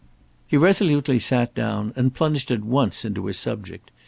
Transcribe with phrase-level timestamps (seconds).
[0.47, 3.91] He resolutely sat down, and plunged at once into his subject.